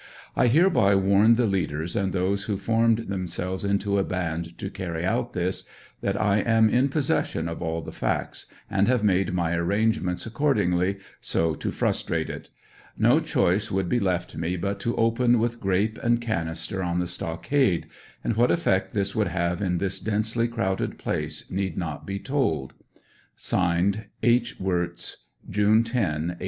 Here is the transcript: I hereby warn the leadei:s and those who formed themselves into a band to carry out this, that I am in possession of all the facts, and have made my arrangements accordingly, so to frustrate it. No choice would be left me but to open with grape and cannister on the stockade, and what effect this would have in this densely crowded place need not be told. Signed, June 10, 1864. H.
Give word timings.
I 0.35 0.47
hereby 0.47 0.95
warn 0.95 1.35
the 1.35 1.45
leadei:s 1.45 1.95
and 1.95 2.11
those 2.11 2.45
who 2.45 2.57
formed 2.57 3.05
themselves 3.09 3.63
into 3.63 3.99
a 3.99 4.03
band 4.03 4.57
to 4.57 4.71
carry 4.71 5.05
out 5.05 5.33
this, 5.33 5.65
that 6.01 6.19
I 6.19 6.39
am 6.39 6.69
in 6.71 6.89
possession 6.89 7.47
of 7.47 7.61
all 7.61 7.83
the 7.83 7.91
facts, 7.91 8.47
and 8.67 8.87
have 8.87 9.03
made 9.03 9.31
my 9.35 9.53
arrangements 9.55 10.25
accordingly, 10.25 10.97
so 11.21 11.53
to 11.53 11.69
frustrate 11.69 12.31
it. 12.31 12.49
No 12.97 13.19
choice 13.19 13.69
would 13.69 13.87
be 13.87 13.99
left 13.99 14.35
me 14.35 14.57
but 14.57 14.79
to 14.79 14.95
open 14.95 15.37
with 15.37 15.59
grape 15.59 15.99
and 16.01 16.19
cannister 16.19 16.81
on 16.81 16.97
the 16.97 17.05
stockade, 17.05 17.85
and 18.23 18.35
what 18.35 18.49
effect 18.49 18.93
this 18.93 19.13
would 19.13 19.27
have 19.27 19.61
in 19.61 19.77
this 19.77 19.99
densely 19.99 20.47
crowded 20.47 20.97
place 20.97 21.45
need 21.51 21.77
not 21.77 22.07
be 22.07 22.17
told. 22.17 22.73
Signed, 23.35 24.05
June 24.15 24.33
10, 24.33 24.47
1864. 24.47 26.37
H. 26.39 26.39